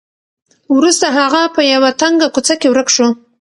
[0.77, 3.07] وروسته هغه په یوه تنګه کوڅه کې ورک شو.